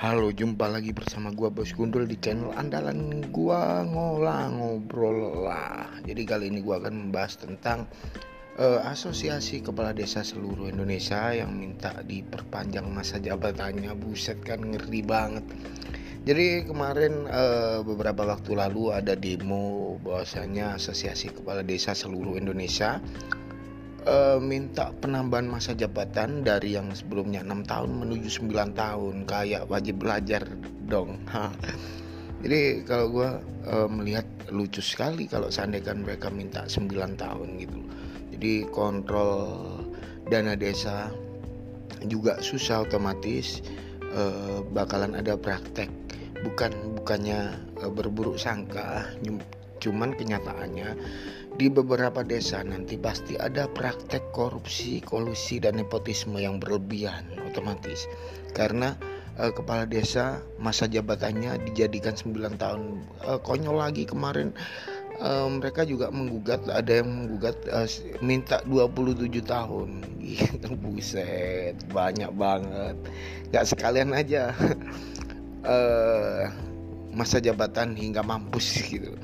[0.00, 5.92] Halo, jumpa lagi bersama gua Bos Gundul di channel andalan gua ngolah ngobrol lah.
[6.08, 7.84] Jadi kali ini gua akan membahas tentang
[8.56, 13.92] uh, asosiasi kepala desa seluruh Indonesia yang minta diperpanjang masa jabatannya.
[13.92, 15.44] Buset kan ngeri banget.
[16.24, 23.04] Jadi kemarin uh, beberapa waktu lalu ada demo bahwasanya asosiasi kepala desa seluruh Indonesia
[24.06, 29.14] uh, minta penambahan masa jabatan dari yang sebelumnya enam tahun menuju 9 tahun.
[29.28, 30.42] Kayak wajib belajar
[30.88, 31.20] dong.
[32.44, 33.30] Jadi kalau gue
[33.68, 36.88] uh, melihat lucu sekali kalau seandainya mereka minta 9
[37.20, 37.80] tahun gitu.
[38.32, 39.60] Jadi kontrol
[40.32, 41.12] dana desa
[42.08, 43.60] juga susah otomatis
[44.16, 45.92] uh, bakalan ada praktek.
[46.40, 47.52] Bukan bukannya
[47.92, 49.04] berburuk sangka
[49.80, 50.94] cuman kenyataannya
[51.60, 58.06] di beberapa desa nanti pasti ada praktek korupsi, kolusi dan nepotisme yang berlebihan otomatis.
[58.54, 58.94] Karena
[59.36, 64.56] uh, kepala desa masa jabatannya dijadikan 9 tahun uh, konyol lagi kemarin
[65.20, 67.84] uh, mereka juga menggugat ada yang menggugat uh,
[68.22, 70.00] minta 27 tahun.
[70.30, 72.96] Gitu buset banyak banget.
[73.50, 74.54] Nggak sekalian aja
[77.10, 79.18] masa jabatan hingga mampus gitu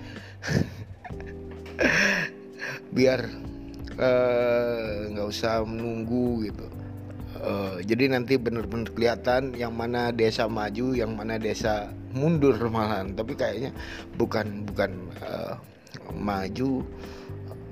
[2.96, 3.20] biar
[4.00, 6.66] eh, nggak uh, usah menunggu gitu.
[7.36, 13.12] Uh, jadi nanti benar-benar kelihatan yang mana desa maju yang mana desa mundur malahan.
[13.12, 13.70] Tapi kayaknya
[14.16, 15.60] bukan bukan uh,
[16.16, 16.80] maju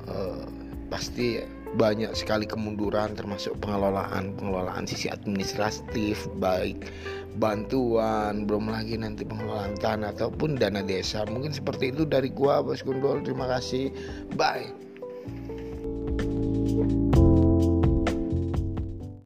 [0.04, 0.44] uh,
[0.92, 1.40] pasti
[1.74, 6.90] banyak sekali kemunduran termasuk pengelolaan pengelolaan sisi administratif baik
[7.38, 11.26] bantuan belum lagi nanti pengelolaan tanah ataupun dana desa.
[11.26, 13.90] Mungkin seperti itu dari gua Bos Gundol terima kasih.
[14.38, 14.84] Bye